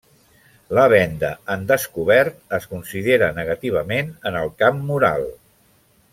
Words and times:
La 0.77 0.85
venda 0.93 1.29
en 1.55 1.67
descobert 1.71 2.39
es 2.59 2.65
considera 2.73 3.29
negativament 3.41 4.11
en 4.31 4.39
el 4.43 4.51
camp 4.65 4.81
moral. 4.91 5.29